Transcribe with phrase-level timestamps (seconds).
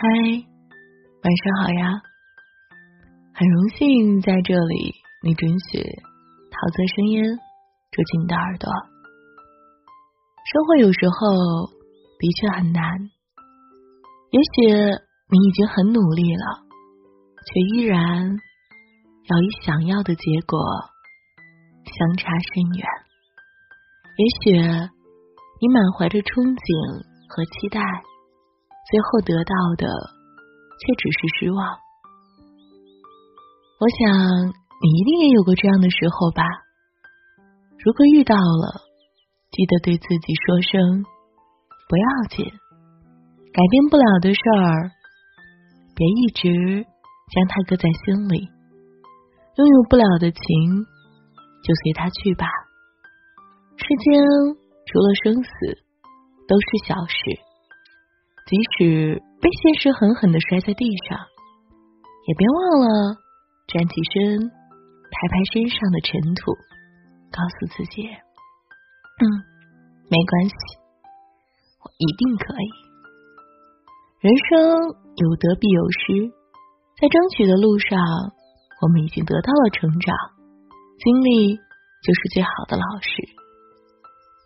[0.00, 1.90] 嗨，晚上好呀！
[3.34, 4.94] 很荣幸在这里，
[5.24, 5.82] 你准许
[6.52, 7.24] 桃色声音
[7.90, 8.70] 住进你的耳朵。
[10.46, 11.66] 生活有时候
[12.20, 13.10] 的确很难，
[14.30, 14.70] 也许
[15.30, 16.62] 你已经很努力了，
[17.44, 17.98] 却依然
[18.30, 20.60] 要与想要的结果
[21.86, 22.86] 相差甚远。
[24.16, 24.62] 也许
[25.60, 27.80] 你满怀着憧憬和期待。
[28.88, 29.84] 最后得到的
[30.80, 31.60] 却只是失望。
[33.78, 36.42] 我想你一定也有过这样的时候吧？
[37.84, 38.80] 如果遇到了，
[39.50, 41.04] 记得对自己说声
[41.88, 42.44] 不要紧，
[43.52, 44.90] 改变不了的事儿，
[45.94, 46.84] 别一直
[47.30, 48.48] 将它搁在心里。
[49.56, 50.40] 拥有不了的情，
[51.62, 52.46] 就随它去吧。
[53.76, 54.22] 世间
[54.86, 55.50] 除了生死，
[56.48, 57.47] 都是小事。
[58.48, 61.20] 即使被现实狠狠的摔在地上，
[62.24, 62.88] 也别忘了
[63.68, 66.56] 站起身，拍拍身上的尘土，
[67.28, 68.08] 告诉自己
[69.20, 69.22] ：“嗯，
[70.08, 70.56] 没关系，
[71.84, 72.72] 我一定可以。”
[74.24, 76.32] 人生有得必有失，
[76.96, 78.00] 在争取的路上，
[78.80, 80.16] 我们已经得到了成长。
[81.04, 83.28] 经历就是最好的老师，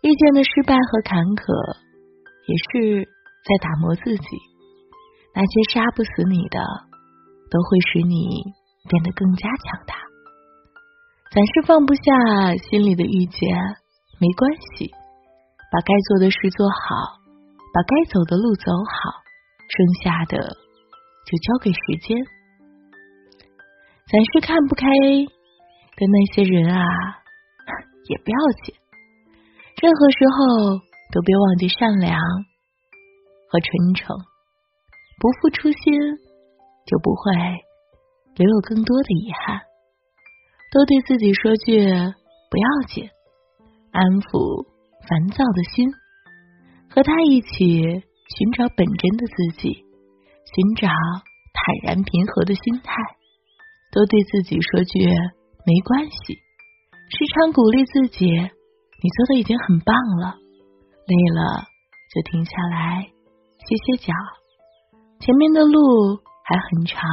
[0.03, 1.79] 遇见的失败和坎坷，
[2.51, 3.07] 也是。
[3.43, 4.27] 在打磨自己，
[5.35, 6.59] 那些杀不死你的，
[7.51, 8.43] 都会使你
[8.89, 9.95] 变得更加强大。
[11.31, 13.51] 暂时放不下心里的郁结，
[14.19, 14.91] 没关系，
[15.71, 17.19] 把该做的事做好，
[17.73, 19.11] 把该走的路走好，
[19.67, 20.37] 剩下的
[21.25, 22.15] 就交给时间。
[24.07, 26.79] 暂时看不开的那些人啊，
[28.07, 28.75] 也不要紧，
[29.81, 30.79] 任何时候
[31.11, 32.17] 都别忘记善良。
[33.53, 34.17] 和真诚，
[35.21, 35.93] 不负初心，
[36.87, 37.31] 就不会
[38.33, 39.61] 留有更多的遗憾。
[40.71, 41.77] 多对自己说句
[42.49, 43.07] 不要紧，
[43.91, 44.65] 安抚
[45.07, 45.93] 烦躁的心，
[46.89, 49.85] 和他一起寻找本真的自己，
[50.49, 52.95] 寻找坦然平和的心态。
[53.91, 60.41] 多对自己说句没关系，时常鼓励自己，你做的已经很棒了。
[61.05, 61.67] 累了
[62.15, 63.12] 就停下来。
[63.65, 64.13] 歇歇脚，
[65.19, 67.07] 前面的路还很长，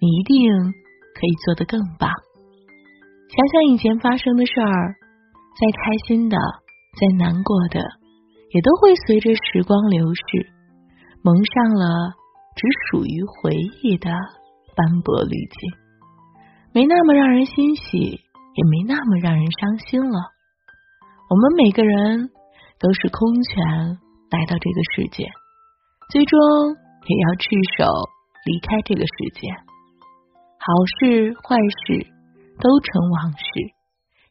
[0.00, 0.52] 你一定
[1.14, 2.10] 可以做得更棒。
[3.28, 4.94] 想想以前发生的事儿，
[5.58, 6.36] 再开心的，
[7.00, 7.80] 再难过的，
[8.52, 10.22] 也都会随着时光流逝，
[11.22, 12.12] 蒙上了
[12.54, 14.10] 只属于回忆的
[14.76, 15.72] 斑驳滤镜，
[16.74, 20.18] 没那么让人欣喜，也没那么让人伤心了。
[21.30, 22.28] 我们每个人
[22.78, 23.98] 都是空拳
[24.30, 25.30] 来到这个世界。
[26.12, 26.38] 最终
[27.06, 27.86] 也要赤手
[28.44, 29.48] 离开这个世界，
[30.60, 32.06] 好事坏事
[32.60, 33.46] 都成往事，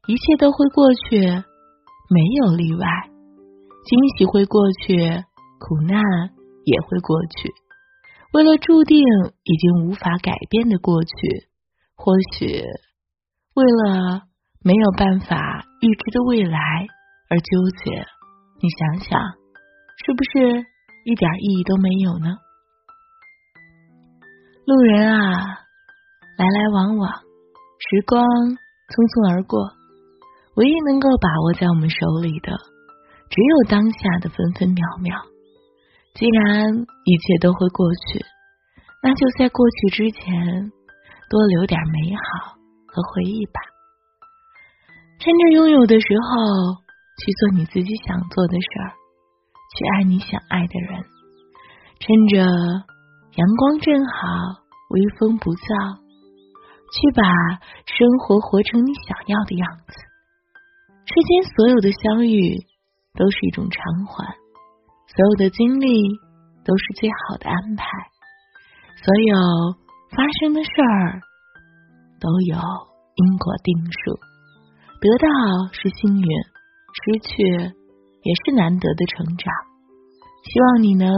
[0.06, 2.86] 一切都会过去，没有例外。
[3.84, 4.96] 惊喜会过去，
[5.58, 6.00] 苦难
[6.66, 7.50] 也会过去。
[8.31, 9.00] 为了注定
[9.41, 11.09] 已经无法改变的过去，
[11.96, 12.62] 或许
[13.56, 14.22] 为了
[14.64, 16.59] 没有办法预知的未来
[17.28, 18.06] 而纠结，
[18.62, 19.20] 你想想，
[20.06, 20.71] 是不是？
[21.03, 22.38] 一点意义都没有呢。
[24.66, 25.59] 路人啊，
[26.38, 29.57] 来来往往，时光匆匆而过，
[30.56, 32.53] 唯一能够把握在我们手里的，
[33.29, 35.17] 只有当下的分分秒秒。
[36.13, 38.22] 既然一切都会过去，
[39.01, 40.72] 那就在过去之前
[41.29, 42.53] 多留点美好
[42.85, 43.59] 和回忆吧。
[45.17, 46.78] 趁着拥有的时候，
[47.17, 49.00] 去做你自己想做的事儿。
[49.72, 51.06] 去爱你想爱的人，
[52.00, 52.38] 趁着
[53.36, 54.28] 阳光正好，
[54.90, 55.98] 微风不燥，
[56.92, 57.24] 去把
[57.88, 59.94] 生活活成你想要的样子。
[61.08, 62.68] 世间所有的相遇
[63.16, 64.36] 都是一种偿还，
[65.08, 66.20] 所有的经历
[66.66, 67.86] 都是最好的安排，
[69.00, 69.35] 所有
[70.12, 71.22] 发生的事儿
[72.20, 72.56] 都有
[73.16, 74.20] 因果定数。
[75.00, 75.28] 得到
[75.72, 76.28] 是幸运，
[76.91, 77.80] 失去。
[78.23, 79.53] 也是难得的成长。
[80.44, 81.09] 希望你能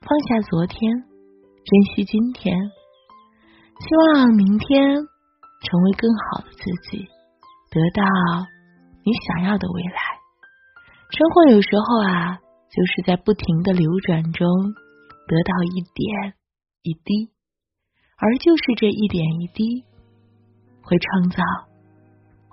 [0.00, 2.56] 放下昨天，珍惜今天。
[3.80, 7.04] 希望明天成为更好的自己，
[7.70, 8.04] 得到
[9.04, 9.98] 你想要的未来。
[11.10, 14.48] 生活有时候啊，就是在不停的流转中
[15.26, 16.34] 得到一点
[16.82, 17.30] 一滴，
[18.16, 19.84] 而就是这一点一滴，
[20.82, 21.42] 会创造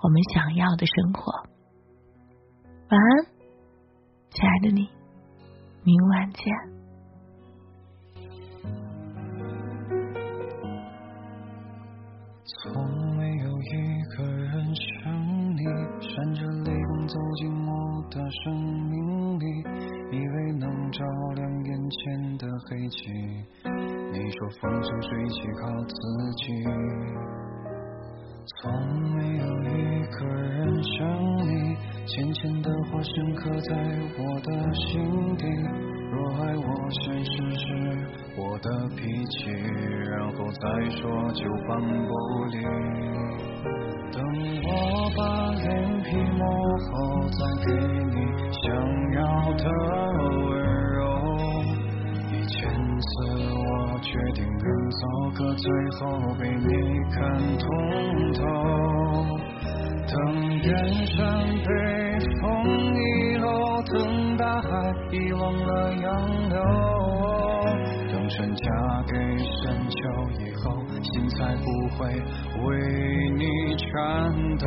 [0.02, 1.32] 我们想要的生活。
[2.90, 3.39] 晚安。
[4.32, 4.88] 亲爱的你，
[5.82, 6.54] 明晚见。
[12.62, 12.72] 从
[13.16, 15.12] 没有一个人像
[15.56, 15.64] 你，
[16.00, 18.54] 闪着泪光走进我的生
[18.88, 19.44] 命里，
[20.12, 21.04] 以为能照
[21.34, 23.10] 亮眼前的黑漆。
[24.12, 25.94] 你说风生水起靠自
[26.36, 26.44] 己。
[28.62, 28.99] 从
[32.10, 33.72] 浅浅的话深刻在
[34.18, 34.90] 我的心
[35.36, 35.46] 底。
[36.10, 37.64] 若爱我，先试试
[38.36, 39.48] 我的脾气，
[40.10, 41.00] 然后再说
[41.32, 42.10] 就放不
[42.50, 42.54] 离。
[44.10, 44.18] 等
[44.64, 44.68] 我
[45.16, 45.20] 把
[45.54, 46.42] 脸皮磨
[46.82, 46.90] 厚，
[47.30, 47.70] 再给
[48.10, 48.16] 你
[48.58, 48.60] 想
[49.14, 49.20] 要
[49.54, 49.64] 的
[50.50, 50.50] 温
[50.96, 50.98] 柔。
[52.32, 52.58] 一千
[52.98, 53.08] 次
[53.54, 53.62] 我
[54.02, 55.70] 决定远走，可最
[56.00, 56.00] 后
[56.34, 56.66] 被你
[57.12, 57.20] 看
[57.56, 57.68] 通
[58.32, 58.40] 透。
[60.10, 60.18] 等
[60.62, 60.70] 远
[61.06, 61.18] 山
[61.64, 61.68] 被
[62.40, 62.44] 风
[62.94, 62.98] 遗
[63.38, 64.68] 落，等大海
[65.10, 66.08] 遗忘了杨
[66.50, 66.56] 柳。
[68.12, 68.64] 等春嫁
[69.06, 69.98] 给深秋
[70.38, 70.64] 以后，
[71.02, 71.64] 心才不
[71.96, 71.98] 会
[72.66, 72.68] 为
[73.36, 73.42] 你
[73.76, 73.88] 颤
[74.58, 74.66] 抖。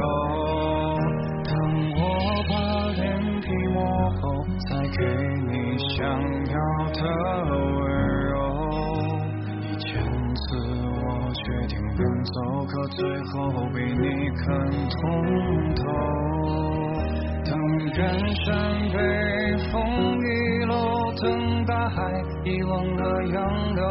[1.45, 1.53] 等
[1.95, 1.99] 我
[2.49, 2.51] 把
[2.93, 3.01] 脸
[3.41, 3.77] 皮磨
[4.19, 4.21] 厚，
[4.69, 5.01] 再给
[5.45, 5.51] 你
[5.95, 5.97] 想
[6.47, 6.55] 要
[6.91, 7.01] 的
[12.23, 13.31] 走，可最后
[13.73, 14.45] 被你看
[14.89, 15.01] 通
[15.75, 15.81] 透。
[17.45, 17.51] 当
[17.95, 17.99] 远
[18.45, 18.47] 山
[18.91, 18.97] 被
[19.71, 19.73] 风
[20.17, 20.73] 遗落，
[21.21, 21.95] 等大海
[22.45, 23.83] 遗忘了洋流。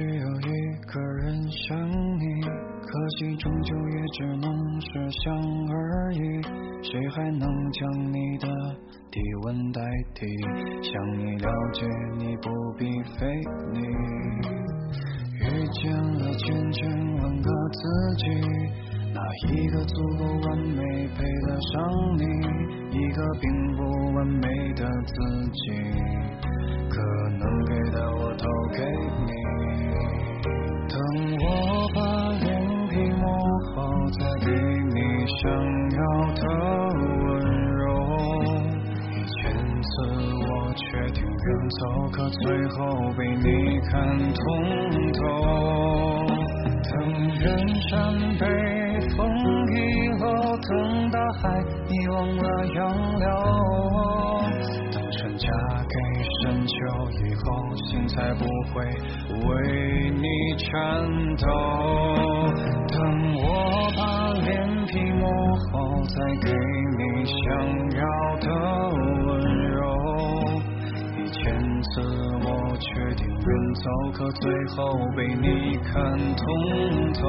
[0.00, 0.50] 只有一
[0.86, 1.78] 个人想
[2.18, 5.36] 你，可惜终究也只能是想
[5.68, 6.18] 而已。
[6.82, 8.48] 谁还能将你的
[9.10, 9.82] 体温代
[10.14, 10.26] 替？
[10.80, 11.84] 想你了解
[12.16, 12.48] 你，不
[12.78, 13.26] 必费
[13.74, 13.80] 力。
[15.42, 16.88] 遇见了千千
[17.18, 18.24] 万个自己，
[19.12, 19.20] 哪
[19.52, 22.24] 一个足够完美配得上你？
[22.96, 23.82] 一个并不
[24.14, 25.99] 完美的自己，
[42.30, 42.78] 最后
[43.16, 44.40] 被你看通
[45.12, 45.18] 透。
[46.92, 46.92] 等
[47.40, 47.44] 远
[47.88, 47.88] 山
[48.38, 48.44] 被
[49.16, 49.18] 风
[49.72, 49.76] 遗
[50.18, 50.22] 落，
[50.56, 50.70] 等
[51.10, 51.42] 大海
[51.88, 52.44] 遗忘了
[52.74, 52.78] 洋
[53.18, 53.24] 流。
[54.92, 55.48] 等春嫁
[55.88, 55.94] 给
[56.42, 56.74] 深秋
[57.10, 57.44] 以后，
[57.76, 58.74] 心才不会
[59.46, 59.48] 为
[60.10, 60.26] 你
[60.58, 60.68] 颤
[61.36, 61.44] 抖。
[62.88, 62.98] 等
[63.36, 63.44] 我
[63.96, 64.00] 把
[64.40, 64.48] 脸
[64.86, 65.22] 皮磨
[65.72, 66.48] 厚，再给
[66.98, 67.38] 你想
[72.42, 74.44] 我决定远走，可最
[74.74, 74.76] 后
[75.16, 75.94] 被你看
[76.36, 76.46] 通
[77.12, 77.20] 透。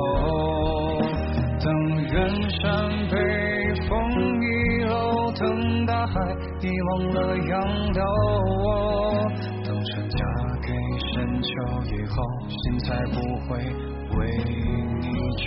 [1.64, 1.66] 等
[2.12, 2.60] 远山
[3.10, 3.16] 被
[3.88, 3.92] 风
[4.42, 4.44] 遗
[4.86, 6.14] 落，等大海
[6.62, 7.54] 遗忘了洋
[7.94, 8.02] 流。
[9.64, 10.18] 等春嫁
[10.62, 10.68] 给
[11.14, 11.50] 深秋
[11.86, 12.16] 以后，
[12.50, 13.16] 心才不
[13.48, 13.50] 会
[14.18, 14.20] 为
[15.00, 15.06] 你
[15.38, 15.46] 颤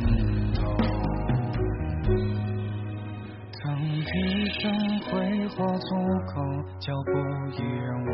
[0.00, 0.21] 抖。
[4.52, 5.94] 一生挥霍足
[6.34, 6.34] 够，
[6.78, 7.10] 脚步
[7.56, 8.12] 依然为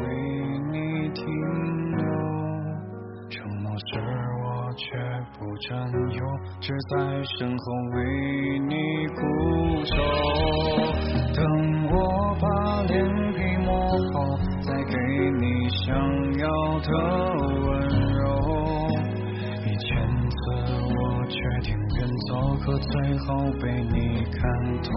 [0.70, 0.76] 你
[1.08, 1.26] 停
[1.96, 2.04] 留。
[3.28, 3.98] 承诺时
[4.40, 4.86] 我却
[5.36, 6.22] 不占有，
[6.60, 6.96] 只在
[7.36, 7.64] 身后
[7.96, 7.98] 为
[8.60, 8.74] 你
[9.16, 9.20] 固
[9.84, 9.96] 守。
[11.34, 11.42] 等
[11.90, 11.92] 我
[12.40, 12.46] 把
[12.82, 12.94] 脸
[13.32, 13.74] 皮磨
[14.12, 14.94] 厚，再给
[15.40, 15.86] 你想
[16.38, 16.46] 要
[16.78, 16.88] 的
[17.66, 17.68] 温
[18.14, 18.22] 柔。
[19.66, 19.86] 一千
[20.30, 20.36] 次
[20.86, 22.30] 我决定远走，
[22.64, 23.26] 可最后
[23.60, 24.40] 被你看
[24.84, 24.88] 透。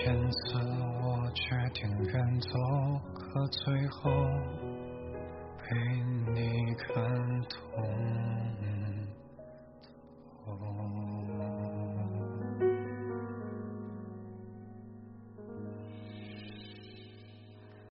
[0.00, 0.54] 千次
[1.02, 2.50] 我决定远走，
[3.12, 4.08] 可最后
[5.58, 5.74] 被
[6.32, 7.82] 你看透